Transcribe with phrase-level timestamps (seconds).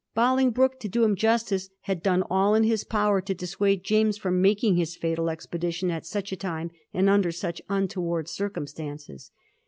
[0.15, 4.41] Bolingbroke, to do him justice, had done all in his power to dissuade James from
[4.41, 9.29] making his fatal expedition at such a time, and under such untoward circumstances.